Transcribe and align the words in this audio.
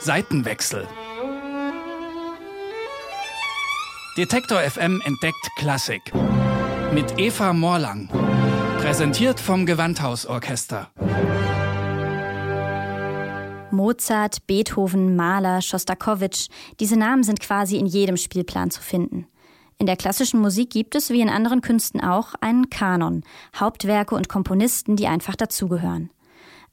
Seitenwechsel. 0.00 0.86
Detektor 4.16 4.60
FM 4.60 5.00
entdeckt 5.04 5.50
Klassik. 5.58 6.00
Mit 6.92 7.18
Eva 7.18 7.52
Morlang. 7.52 8.08
Präsentiert 8.78 9.38
vom 9.38 9.66
Gewandhausorchester. 9.66 10.90
Mozart, 13.70 14.46
Beethoven, 14.46 15.14
Mahler, 15.14 15.62
Schostakowitsch, 15.62 16.48
diese 16.80 16.96
Namen 16.96 17.22
sind 17.22 17.40
quasi 17.40 17.76
in 17.76 17.86
jedem 17.86 18.16
Spielplan 18.16 18.70
zu 18.70 18.80
finden. 18.80 19.26
In 19.80 19.86
der 19.86 19.96
klassischen 19.96 20.40
Musik 20.40 20.70
gibt 20.70 20.96
es, 20.96 21.10
wie 21.10 21.20
in 21.20 21.28
anderen 21.28 21.60
Künsten 21.60 22.00
auch, 22.00 22.34
einen 22.40 22.68
Kanon, 22.68 23.22
Hauptwerke 23.58 24.16
und 24.16 24.28
Komponisten, 24.28 24.96
die 24.96 25.06
einfach 25.06 25.36
dazugehören. 25.36 26.10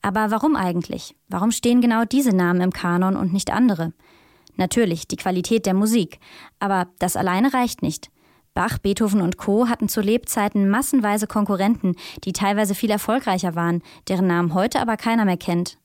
Aber 0.02 0.32
warum 0.32 0.55
eigentlich? 0.55 1.16
Warum 1.30 1.52
stehen 1.52 1.82
genau 1.82 2.05
diese 2.05 2.36
Namen 2.36 2.62
im 2.62 2.72
Kanon 2.72 3.16
und 3.16 3.32
nicht 3.32 3.52
andere? 3.52 3.94
Natürlich 4.55 5.08
die 5.08 5.18
Qualität 5.18 5.68
der 5.68 5.76
Musik, 5.76 6.20
aber 6.60 6.88
das 6.98 7.16
alleine 7.16 7.54
reicht 7.54 7.84
nicht. 7.84 8.10
Bach, 8.55 8.80
Beethoven 8.80 9.22
und 9.22 9.38
Co. 9.38 9.68
hatten 9.68 9.88
zu 9.88 10.02
Lebzeiten 10.02 10.70
massenweise 10.70 11.27
Konkurrenten, 11.27 11.96
die 12.24 12.34
teilweise 12.34 12.74
viel 12.74 12.90
erfolgreicher 12.90 13.54
waren, 13.54 13.84
deren 14.08 14.27
Namen 14.27 14.55
heute 14.55 14.80
aber 14.80 14.98
keiner 14.98 15.26
mehr 15.26 15.38
kennt. 15.38 15.77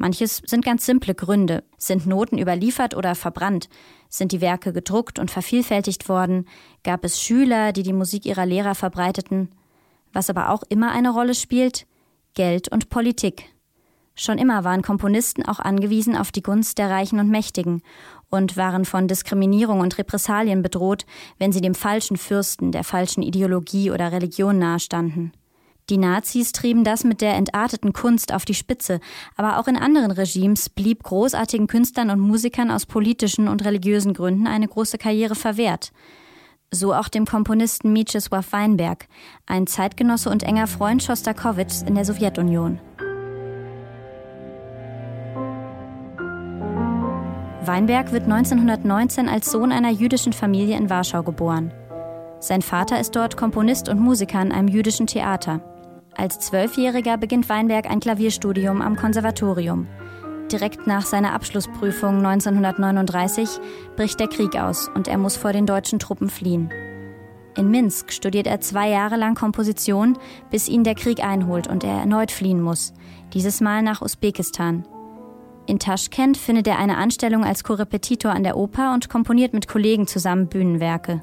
Manches 0.00 0.40
sind 0.46 0.64
ganz 0.64 0.86
simple 0.86 1.14
Gründe. 1.14 1.62
Sind 1.76 2.06
Noten 2.06 2.38
überliefert 2.38 2.96
oder 2.96 3.14
verbrannt? 3.14 3.68
Sind 4.08 4.32
die 4.32 4.40
Werke 4.40 4.72
gedruckt 4.72 5.18
und 5.18 5.30
vervielfältigt 5.30 6.08
worden? 6.08 6.48
Gab 6.84 7.04
es 7.04 7.20
Schüler, 7.20 7.72
die 7.72 7.82
die 7.82 7.92
Musik 7.92 8.24
ihrer 8.24 8.46
Lehrer 8.46 8.74
verbreiteten? 8.74 9.50
Was 10.14 10.30
aber 10.30 10.48
auch 10.48 10.62
immer 10.70 10.90
eine 10.92 11.10
Rolle 11.10 11.34
spielt? 11.34 11.86
Geld 12.32 12.72
und 12.72 12.88
Politik. 12.88 13.44
Schon 14.14 14.38
immer 14.38 14.64
waren 14.64 14.80
Komponisten 14.80 15.44
auch 15.44 15.58
angewiesen 15.58 16.16
auf 16.16 16.32
die 16.32 16.42
Gunst 16.42 16.78
der 16.78 16.88
Reichen 16.88 17.20
und 17.20 17.28
Mächtigen 17.28 17.82
und 18.30 18.56
waren 18.56 18.86
von 18.86 19.06
Diskriminierung 19.06 19.80
und 19.80 19.98
Repressalien 19.98 20.62
bedroht, 20.62 21.04
wenn 21.36 21.52
sie 21.52 21.60
dem 21.60 21.74
falschen 21.74 22.16
Fürsten, 22.16 22.72
der 22.72 22.84
falschen 22.84 23.22
Ideologie 23.22 23.90
oder 23.90 24.12
Religion 24.12 24.58
nahestanden. 24.58 25.32
Die 25.90 25.98
Nazis 25.98 26.52
trieben 26.52 26.84
das 26.84 27.02
mit 27.02 27.20
der 27.20 27.34
entarteten 27.34 27.92
Kunst 27.92 28.32
auf 28.32 28.44
die 28.44 28.54
Spitze, 28.54 29.00
aber 29.36 29.58
auch 29.58 29.66
in 29.66 29.76
anderen 29.76 30.12
Regimes 30.12 30.68
blieb 30.68 31.02
großartigen 31.02 31.66
Künstlern 31.66 32.10
und 32.10 32.20
Musikern 32.20 32.70
aus 32.70 32.86
politischen 32.86 33.48
und 33.48 33.64
religiösen 33.64 34.14
Gründen 34.14 34.46
eine 34.46 34.68
große 34.68 34.98
Karriere 34.98 35.34
verwehrt. 35.34 35.90
So 36.70 36.94
auch 36.94 37.08
dem 37.08 37.26
Komponisten 37.26 37.92
Mieczysław 37.92 38.52
Weinberg, 38.52 39.08
ein 39.46 39.66
Zeitgenosse 39.66 40.30
und 40.30 40.44
enger 40.44 40.68
Freund 40.68 41.02
Schostakowitschs 41.02 41.82
in 41.82 41.96
der 41.96 42.04
Sowjetunion. 42.04 42.78
Weinberg 47.64 48.12
wird 48.12 48.22
1919 48.22 49.28
als 49.28 49.50
Sohn 49.50 49.72
einer 49.72 49.90
jüdischen 49.90 50.32
Familie 50.32 50.76
in 50.76 50.88
Warschau 50.88 51.24
geboren. 51.24 51.72
Sein 52.38 52.62
Vater 52.62 53.00
ist 53.00 53.16
dort 53.16 53.36
Komponist 53.36 53.88
und 53.88 53.98
Musiker 53.98 54.38
an 54.38 54.52
einem 54.52 54.68
jüdischen 54.68 55.08
Theater. 55.08 55.60
Als 56.16 56.38
Zwölfjähriger 56.40 57.16
beginnt 57.16 57.48
Weinberg 57.48 57.90
ein 57.90 58.00
Klavierstudium 58.00 58.82
am 58.82 58.96
Konservatorium. 58.96 59.86
Direkt 60.50 60.86
nach 60.86 61.06
seiner 61.06 61.32
Abschlussprüfung 61.32 62.24
1939 62.24 63.48
bricht 63.96 64.18
der 64.18 64.28
Krieg 64.28 64.56
aus 64.56 64.88
und 64.94 65.06
er 65.06 65.16
muss 65.16 65.36
vor 65.36 65.52
den 65.52 65.66
deutschen 65.66 65.98
Truppen 65.98 66.28
fliehen. 66.28 66.70
In 67.56 67.70
Minsk 67.70 68.12
studiert 68.12 68.46
er 68.46 68.60
zwei 68.60 68.88
Jahre 68.88 69.16
lang 69.16 69.34
Komposition, 69.34 70.18
bis 70.50 70.68
ihn 70.68 70.84
der 70.84 70.94
Krieg 70.94 71.24
einholt 71.24 71.68
und 71.68 71.84
er 71.84 71.98
erneut 71.98 72.30
fliehen 72.30 72.60
muss, 72.60 72.92
dieses 73.32 73.60
Mal 73.60 73.82
nach 73.82 74.02
Usbekistan. 74.02 74.84
In 75.66 75.78
Taschkent 75.78 76.36
findet 76.36 76.66
er 76.66 76.78
eine 76.78 76.96
Anstellung 76.96 77.44
als 77.44 77.62
Korrepetitor 77.62 78.32
an 78.32 78.42
der 78.42 78.56
Oper 78.56 78.92
und 78.92 79.08
komponiert 79.08 79.52
mit 79.52 79.68
Kollegen 79.68 80.06
zusammen 80.06 80.48
Bühnenwerke. 80.48 81.22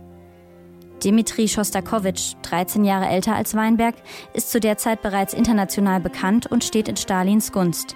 Dimitri 1.03 1.47
Schostakowitsch, 1.47 2.33
13 2.43 2.83
Jahre 2.83 3.07
älter 3.07 3.35
als 3.35 3.55
Weinberg, 3.55 3.95
ist 4.33 4.51
zu 4.51 4.59
der 4.59 4.77
Zeit 4.77 5.01
bereits 5.01 5.33
international 5.33 5.99
bekannt 5.99 6.47
und 6.47 6.63
steht 6.63 6.87
in 6.87 6.97
Stalins 6.97 7.51
Gunst. 7.51 7.95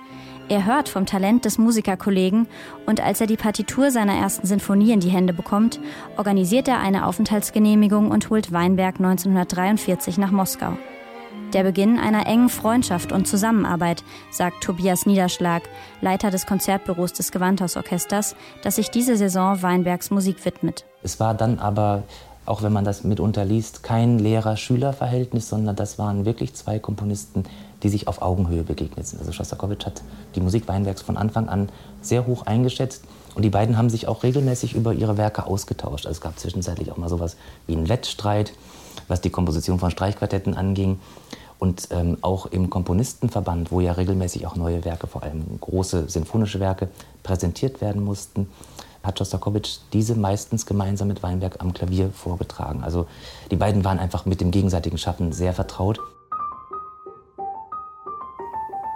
Er 0.50 0.66
hört 0.66 0.90
vom 0.90 1.06
Talent 1.06 1.46
des 1.46 1.58
Musikerkollegen 1.58 2.48
und 2.86 3.00
als 3.00 3.22
er 3.22 3.28
die 3.28 3.38
Partitur 3.38 3.90
seiner 3.90 4.16
ersten 4.16 4.46
Sinfonie 4.46 4.92
in 4.92 5.00
die 5.00 5.10
Hände 5.10 5.34
bekommt, 5.34 5.80
organisiert 6.18 6.68
er 6.68 6.80
eine 6.80 7.08
Aufenthaltsgenehmigung 7.08 8.12
und 8.12 8.30
holt 8.30 8.52
Weinberg 8.52 8.96
1943 8.96 10.18
nach 10.18 10.32
Moskau. 10.32 10.78
Der 11.54 11.64
Beginn 11.64 12.00
einer 12.00 12.28
engen 12.28 12.50
Freundschaft 12.50 13.12
und 13.12 13.28
Zusammenarbeit, 13.28 14.04
sagt 14.30 14.64
Tobias 14.64 15.06
Niederschlag, 15.06 15.64
Leiter 16.00 16.32
des 16.32 16.46
Konzertbüros 16.46 17.14
des 17.14 17.32
Gewandhausorchesters, 17.32 18.36
das 18.64 18.76
sich 18.76 18.90
diese 18.90 19.18
Saison 19.18 19.62
Weinbergs 19.62 20.12
Musik 20.12 20.46
widmet. 20.46 20.86
Es 21.04 21.20
war 21.20 21.34
dann 21.34 21.60
aber 21.60 22.04
auch 22.46 22.64
wenn 22.64 22.74
man 22.74 22.84
das 22.84 23.04
mitunter 23.04 23.46
liest, 23.46 23.84
kein 23.84 24.20
Lehrer-Schüler-Verhältnis, 24.20 25.50
sondern 25.50 25.76
das 25.76 26.00
waren 26.00 26.26
wirklich 26.26 26.54
zwei 26.54 26.80
Komponisten, 26.80 27.44
die 27.84 27.90
sich 27.90 28.08
auf 28.08 28.22
Augenhöhe 28.22 28.64
begegnet 28.64 29.08
sind. 29.08 29.20
Also 29.20 29.32
Schostakowitsch 29.32 29.86
hat 29.86 30.02
die 30.36 30.42
Musik 30.42 30.68
Weinbergs 30.68 31.02
von 31.02 31.18
Anfang 31.18 31.50
an 31.50 31.70
sehr 32.02 32.26
hoch 32.26 32.46
eingeschätzt 32.46 33.04
und 33.36 33.44
die 33.44 33.50
beiden 33.50 33.78
haben 33.78 33.90
sich 33.90 34.08
auch 34.08 34.24
regelmäßig 34.24 34.76
über 34.76 34.94
ihre 34.94 35.18
Werke 35.18 35.46
ausgetauscht. 35.46 36.06
Also 36.06 36.18
es 36.18 36.22
gab 36.22 36.38
zwischenzeitlich 36.38 36.92
auch 36.92 36.98
mal 36.98 37.10
sowas 37.10 37.38
wie 37.68 37.76
einen 37.76 37.90
Wettstreit, 37.90 38.54
was 39.08 39.22
die 39.22 39.30
Komposition 39.30 39.80
von 39.80 39.92
Streichquartetten 39.92 40.56
anging. 40.56 41.00
Und 41.60 41.90
ähm, 41.92 42.18
auch 42.22 42.48
im 42.48 42.72
Komponistenverband, 42.72 43.72
wo 43.72 43.82
ja 43.82 43.92
regelmäßig 43.92 44.48
auch 44.48 44.56
neue 44.56 44.84
Werke, 44.84 45.06
vor 45.06 45.22
allem 45.22 45.44
große 45.60 46.10
sinfonische 46.10 46.60
Werke, 46.60 46.90
präsentiert 47.22 47.82
werden 47.82 48.04
mussten, 48.04 48.48
hat 49.04 49.18
Schostakowitsch 49.18 49.80
diese 49.94 50.16
meistens 50.16 50.66
gemeinsam 50.66 51.08
mit 51.08 51.24
Weinberg 51.24 51.62
am 51.62 51.74
Klavier 51.74 52.10
vorgetragen. 52.12 52.84
Also 52.84 53.08
die 53.50 53.56
beiden 53.56 53.84
waren 53.84 54.00
einfach 54.00 54.26
mit 54.26 54.42
dem 54.42 54.52
gegenseitigen 54.52 54.98
Schaffen 54.98 55.32
sehr 55.32 55.54
vertraut. 55.54 56.00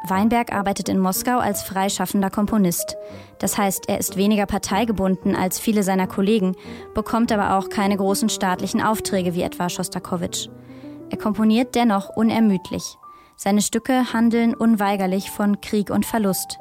Weinberg 0.08 0.54
arbeitet 0.54 0.88
in 0.88 1.00
Moskau 1.00 1.40
als 1.40 1.64
freischaffender 1.64 2.30
Komponist. 2.30 2.96
Das 3.40 3.58
heißt, 3.58 3.90
er 3.90 4.00
ist 4.00 4.18
weniger 4.18 4.46
parteigebunden 4.46 5.36
als 5.36 5.60
viele 5.60 5.84
seiner 5.84 6.08
Kollegen, 6.08 6.56
bekommt 6.94 7.32
aber 7.32 7.58
auch 7.58 7.70
keine 7.70 7.98
großen 7.98 8.30
staatlichen 8.30 8.82
Aufträge 8.82 9.34
wie 9.34 9.42
etwa 9.42 9.70
Schostakowitsch. 9.70 10.50
Er 11.10 11.18
komponiert 11.18 11.76
dennoch 11.76 12.10
unermüdlich. 12.10 12.98
Seine 13.36 13.62
Stücke 13.62 14.14
handeln 14.14 14.54
unweigerlich 14.54 15.30
von 15.32 15.60
Krieg 15.60 15.90
und 15.90 16.06
Verlust. 16.06 16.58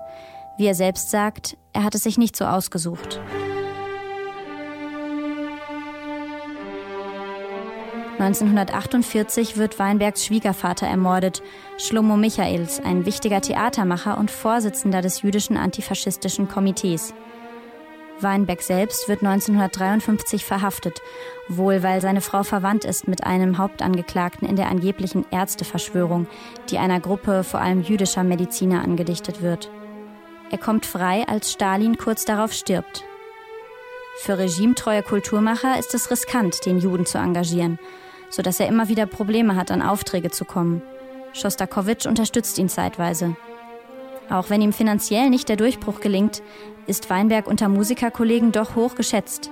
Wie 0.57 0.67
er 0.67 0.75
selbst 0.75 1.11
sagt, 1.11 1.57
er 1.73 1.83
hat 1.83 1.95
es 1.95 2.05
sich 2.05 2.19
nicht 2.19 2.37
so 2.37 2.45
ausgesucht. 2.45 3.21
1948 8.19 9.57
wird 9.57 9.81
Weinbergs 9.81 10.25
Schwiegervater 10.25 10.87
ermordet, 10.87 11.43
Schlomo 11.79 12.17
Michaels, 12.17 12.81
ein 12.81 13.05
wichtiger 13.05 13.41
Theatermacher 13.41 14.17
und 14.17 14.31
Vorsitzender 14.31 15.03
des 15.03 15.23
jüdischen 15.23 15.57
antifaschistischen 15.57 16.49
Komitees. 16.49 17.13
Weinberg 18.21 18.63
selbst 18.63 19.09
wird 19.09 19.25
1953 19.25 20.45
verhaftet, 20.45 21.03
wohl 21.49 21.83
weil 21.83 22.01
seine 22.01 22.21
Frau 22.21 22.45
verwandt 22.45 22.85
ist 22.85 23.09
mit 23.09 23.25
einem 23.25 23.59
Hauptangeklagten 23.59 24.49
in 24.49 24.55
der 24.55 24.69
angeblichen 24.69 25.27
Ärzteverschwörung, 25.33 26.29
die 26.71 26.79
einer 26.79 27.01
Gruppe 27.01 27.43
vor 27.43 27.61
allem 27.61 27.83
jüdischer 27.83 28.23
Mediziner 28.23 28.83
angedichtet 28.83 29.43
wird. 29.43 29.69
Er 30.51 30.59
kommt 30.59 30.87
frei, 30.87 31.27
als 31.27 31.53
Stalin 31.53 31.97
kurz 31.97 32.25
darauf 32.25 32.53
stirbt. 32.53 33.05
Für 34.19 34.39
regimetreue 34.39 35.03
Kulturmacher 35.03 35.79
ist 35.79 35.95
es 35.95 36.11
riskant, 36.11 36.65
den 36.67 36.79
Juden 36.79 37.07
zu 37.07 37.19
engagieren, 37.19 37.79
sodass 38.31 38.61
er 38.61 38.69
immer 38.69 38.89
wieder 38.89 39.07
Probleme 39.07 39.57
hat, 39.57 39.71
an 39.71 39.83
Aufträge 39.83 40.31
zu 40.31 40.45
kommen. 40.45 40.83
Schostakowitsch 41.33 42.07
unterstützt 42.07 42.59
ihn 42.59 42.69
zeitweise. 42.69 43.37
Auch 44.31 44.51
wenn 44.51 44.63
ihm 44.63 44.73
finanziell 44.73 45.31
nicht 45.31 45.49
der 45.49 45.57
Durchbruch 45.57 46.01
gelingt, 46.01 46.43
ist 46.87 47.11
Weinberg 47.11 47.47
unter 47.47 47.69
Musikerkollegen 47.69 48.53
doch 48.53 48.77
hoch 48.77 48.95
geschätzt. 48.95 49.51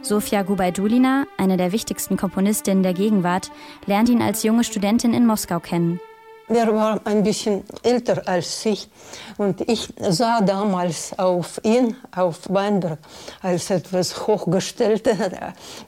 Sofia 0.00 0.42
Gubaidulina, 0.42 1.26
eine 1.36 1.56
der 1.56 1.72
wichtigsten 1.72 2.16
Komponistinnen 2.16 2.84
der 2.84 2.94
Gegenwart, 2.94 3.50
lernt 3.86 4.08
ihn 4.08 4.22
als 4.22 4.44
junge 4.44 4.64
Studentin 4.64 5.12
in 5.12 5.26
Moskau 5.26 5.58
kennen. 5.58 6.00
Er 6.48 6.74
war 6.74 7.00
ein 7.04 7.22
bisschen 7.22 7.62
älter 7.82 8.22
als 8.26 8.64
ich 8.64 8.88
und 9.36 9.60
ich 9.68 9.92
sah 10.00 10.40
damals 10.40 11.18
auf 11.18 11.60
ihn, 11.62 11.94
auf 12.16 12.40
Weinberg, 12.48 12.98
als 13.42 13.70
etwas 13.70 14.26
Hochgestellte, 14.26 15.10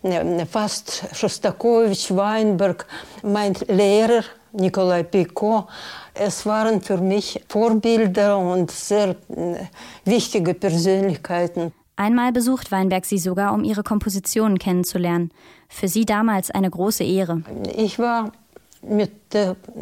äh, 0.03 0.47
fast 0.47 1.05
Schostakowitsch, 1.15 2.11
Weinberg, 2.11 2.87
mein 3.23 3.55
Lehrer 3.69 4.23
Nikolai 4.53 5.03
Picot. 5.03 5.67
Es 6.13 6.45
waren 6.45 6.83
für 6.83 6.99
mich 6.99 7.43
Vorbilder 7.49 8.37
und 8.37 8.71
sehr 8.71 9.11
äh, 9.11 9.65
wichtige 10.05 10.55
Persönlichkeiten. 10.55 11.73
Einmal 11.97 12.33
besucht 12.33 12.73
Weinberg 12.73 13.05
sie 13.05 13.19
sogar, 13.19 13.53
um 13.53 13.63
ihre 13.63 13.83
Kompositionen 13.83 14.59
kennenzulernen. 14.59 15.31
Für 15.69 15.87
sie 15.87 16.05
damals 16.05 16.51
eine 16.51 16.71
große 16.71 17.05
Ehre. 17.05 17.43
Ich 17.77 17.99
war 17.99 18.33
mit, 18.83 19.35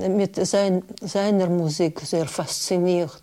mit 0.09 0.47
sein, 0.47 0.83
seiner 1.01 1.49
Musik 1.49 2.01
sehr 2.01 2.27
fasziniert. 2.27 3.23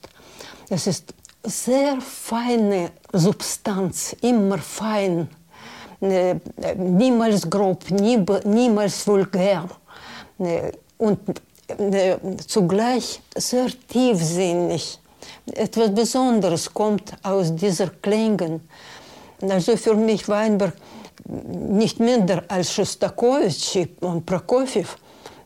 Es 0.70 0.88
ist 0.88 1.14
sehr 1.44 2.00
feine 2.02 2.92
Substanz, 3.14 4.16
immer 4.22 4.58
fein, 4.58 5.30
äh, 6.02 6.36
niemals 6.76 7.50
grob, 7.50 7.90
nie, 7.92 8.24
niemals 8.46 9.08
vulgär 9.08 9.68
äh, 10.40 10.72
und 10.98 11.20
äh, 11.68 12.18
zugleich 12.48 13.22
sehr 13.36 13.68
tiefsinnig. 13.88 15.00
Etwas 15.54 15.94
Besonderes 15.94 16.74
kommt 16.74 17.14
aus 17.24 17.56
dieser 17.56 17.90
Klingen. 17.90 18.68
Also 19.42 19.78
für 19.78 19.96
mich 19.96 20.28
Weinberg 20.28 20.74
nicht 21.28 22.00
minder 22.00 22.44
als 22.48 22.72
Schostakowitsch 22.72 23.78
und 24.02 24.26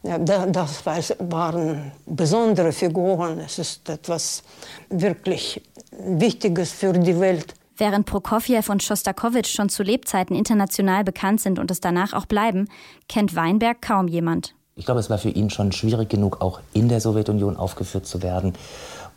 Prokofjew. 0.03 0.51
Das 0.51 1.15
waren 1.19 1.91
besondere 2.05 2.71
Figuren. 2.71 3.39
Es 3.39 3.59
ist 3.59 3.89
etwas 3.89 4.43
wirklich 4.89 5.61
Wichtiges 5.91 6.71
für 6.71 6.93
die 6.93 7.19
Welt. 7.19 7.53
Während 7.77 8.05
Prokofjew 8.05 8.63
und 8.69 8.83
Schostakowitsch 8.83 9.55
schon 9.55 9.69
zu 9.69 9.83
Lebzeiten 9.83 10.35
international 10.35 11.03
bekannt 11.03 11.39
sind 11.39 11.59
und 11.59 11.71
es 11.71 11.79
danach 11.79 12.13
auch 12.13 12.25
bleiben, 12.25 12.67
kennt 13.07 13.35
Weinberg 13.35 13.81
kaum 13.81 14.07
jemand. 14.07 14.53
Ich 14.75 14.85
glaube, 14.85 14.99
es 14.99 15.09
war 15.09 15.17
für 15.17 15.29
ihn 15.29 15.49
schon 15.49 15.71
schwierig 15.71 16.09
genug, 16.09 16.41
auch 16.41 16.61
in 16.73 16.87
der 16.87 17.01
Sowjetunion 17.01 17.57
aufgeführt 17.57 18.05
zu 18.05 18.21
werden. 18.21 18.53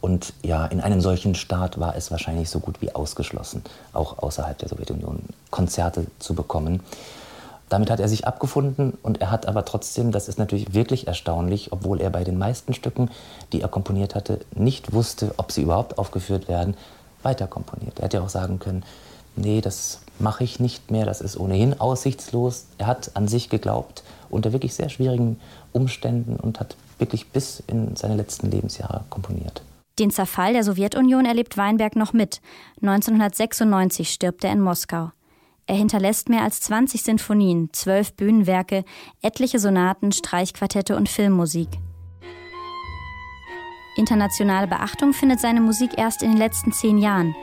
Und 0.00 0.32
ja, 0.42 0.66
in 0.66 0.80
einem 0.80 1.00
solchen 1.00 1.36
Staat 1.36 1.78
war 1.78 1.96
es 1.96 2.10
wahrscheinlich 2.10 2.50
so 2.50 2.58
gut 2.58 2.82
wie 2.82 2.92
ausgeschlossen, 2.92 3.62
auch 3.92 4.18
außerhalb 4.18 4.58
der 4.58 4.68
Sowjetunion 4.68 5.20
Konzerte 5.50 6.06
zu 6.18 6.34
bekommen. 6.34 6.82
Damit 7.72 7.90
hat 7.90 8.00
er 8.00 8.08
sich 8.08 8.26
abgefunden 8.26 8.98
und 9.02 9.22
er 9.22 9.30
hat 9.30 9.48
aber 9.48 9.64
trotzdem, 9.64 10.12
das 10.12 10.28
ist 10.28 10.38
natürlich 10.38 10.74
wirklich 10.74 11.06
erstaunlich, 11.06 11.72
obwohl 11.72 12.02
er 12.02 12.10
bei 12.10 12.22
den 12.22 12.36
meisten 12.36 12.74
Stücken, 12.74 13.08
die 13.54 13.62
er 13.62 13.68
komponiert 13.68 14.14
hatte, 14.14 14.40
nicht 14.54 14.92
wusste, 14.92 15.32
ob 15.38 15.52
sie 15.52 15.62
überhaupt 15.62 15.96
aufgeführt 15.96 16.48
werden, 16.48 16.76
weiter 17.22 17.46
komponiert. 17.46 17.98
Er 17.98 18.04
hätte 18.04 18.18
ja 18.18 18.22
auch 18.22 18.28
sagen 18.28 18.58
können, 18.58 18.84
nee, 19.36 19.62
das 19.62 20.00
mache 20.18 20.44
ich 20.44 20.60
nicht 20.60 20.90
mehr, 20.90 21.06
das 21.06 21.22
ist 21.22 21.40
ohnehin 21.40 21.80
aussichtslos. 21.80 22.66
Er 22.76 22.88
hat 22.88 23.12
an 23.14 23.26
sich 23.26 23.48
geglaubt, 23.48 24.02
unter 24.28 24.52
wirklich 24.52 24.74
sehr 24.74 24.90
schwierigen 24.90 25.40
Umständen 25.72 26.36
und 26.36 26.60
hat 26.60 26.76
wirklich 26.98 27.30
bis 27.30 27.62
in 27.68 27.96
seine 27.96 28.16
letzten 28.16 28.50
Lebensjahre 28.50 29.04
komponiert. 29.08 29.62
Den 29.98 30.10
Zerfall 30.10 30.52
der 30.52 30.64
Sowjetunion 30.64 31.24
erlebt 31.24 31.56
Weinberg 31.56 31.96
noch 31.96 32.12
mit. 32.12 32.42
1996 32.82 34.10
stirbt 34.12 34.44
er 34.44 34.52
in 34.52 34.60
Moskau. 34.60 35.12
Er 35.66 35.76
hinterlässt 35.76 36.28
mehr 36.28 36.42
als 36.42 36.60
20 36.60 37.02
Sinfonien, 37.02 37.70
zwölf 37.72 38.14
Bühnenwerke, 38.14 38.84
etliche 39.22 39.58
Sonaten, 39.58 40.12
Streichquartette 40.12 40.96
und 40.96 41.08
Filmmusik. 41.08 41.68
Internationale 43.96 44.66
Beachtung 44.66 45.12
findet 45.12 45.40
seine 45.40 45.60
Musik 45.60 45.98
erst 45.98 46.22
in 46.22 46.30
den 46.30 46.38
letzten 46.38 46.72
zehn 46.72 46.98
Jahren. 46.98 47.34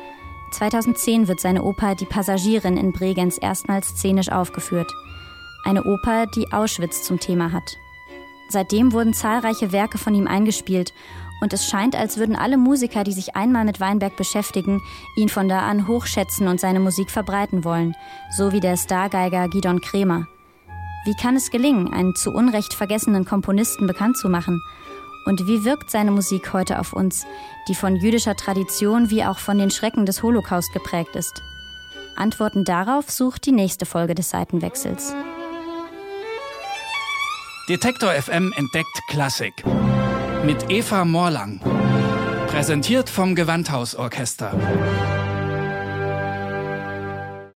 2010 0.51 1.27
wird 1.27 1.39
seine 1.39 1.63
Oper 1.63 1.95
Die 1.95 2.05
Passagierin 2.05 2.75
in 2.75 2.91
Bregenz 2.91 3.37
erstmals 3.39 3.89
szenisch 3.89 4.29
aufgeführt. 4.29 4.91
Eine 5.63 5.83
Oper, 5.83 6.25
die 6.35 6.51
Auschwitz 6.51 7.03
zum 7.03 7.19
Thema 7.19 7.51
hat. 7.51 7.77
Seitdem 8.49 8.93
wurden 8.93 9.13
zahlreiche 9.13 9.71
Werke 9.71 9.99
von 9.99 10.15
ihm 10.15 10.27
eingespielt 10.27 10.91
und 11.41 11.53
es 11.53 11.65
scheint, 11.65 11.95
als 11.95 12.17
würden 12.17 12.35
alle 12.35 12.57
Musiker, 12.57 13.03
die 13.03 13.13
sich 13.13 13.35
einmal 13.35 13.65
mit 13.65 13.79
Weinberg 13.79 14.15
beschäftigen, 14.15 14.81
ihn 15.15 15.29
von 15.29 15.47
da 15.47 15.59
an 15.59 15.87
hochschätzen 15.87 16.47
und 16.47 16.59
seine 16.59 16.79
Musik 16.79 17.09
verbreiten 17.09 17.63
wollen, 17.63 17.95
so 18.29 18.51
wie 18.51 18.59
der 18.59 18.77
Stargeiger 18.77 19.47
Gidon 19.47 19.81
Kremer. 19.81 20.27
Wie 21.05 21.15
kann 21.15 21.35
es 21.35 21.49
gelingen, 21.49 21.93
einen 21.93 22.15
zu 22.15 22.31
Unrecht 22.31 22.73
vergessenen 22.73 23.25
Komponisten 23.25 23.87
bekannt 23.87 24.17
zu 24.17 24.29
machen? 24.29 24.61
Und 25.25 25.47
wie 25.47 25.63
wirkt 25.63 25.91
seine 25.91 26.11
Musik 26.11 26.53
heute 26.53 26.79
auf 26.79 26.93
uns, 26.93 27.25
die 27.67 27.75
von 27.75 27.95
jüdischer 27.95 28.35
Tradition 28.35 29.09
wie 29.09 29.23
auch 29.23 29.37
von 29.37 29.57
den 29.57 29.71
Schrecken 29.71 30.05
des 30.05 30.23
Holocaust 30.23 30.73
geprägt 30.73 31.15
ist? 31.15 31.41
Antworten 32.15 32.65
darauf 32.65 33.09
sucht 33.09 33.45
die 33.45 33.51
nächste 33.51 33.85
Folge 33.85 34.13
des 34.13 34.29
Seitenwechsels. 34.29 35.13
Detektor 37.69 38.11
FM 38.11 38.51
entdeckt 38.57 38.99
Klassik 39.09 39.63
mit 40.49 40.71
Eva 40.71 41.05
Morlang. 41.05 41.59
Präsentiert 42.47 43.07
vom 43.07 43.35
Gewandhausorchester. 43.35 45.18